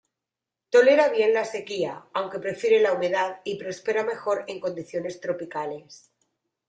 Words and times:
Tolera 0.71 1.09
bien 1.09 1.31
la 1.31 1.45
sequía, 1.45 2.05
aunque 2.15 2.39
prefiere 2.39 2.81
la 2.81 2.93
humedad 2.93 3.41
y 3.43 3.59
prospera 3.59 4.03
mejor 4.03 4.45
en 4.47 4.59
condiciones 4.59 5.19
tropicales. 5.21 6.09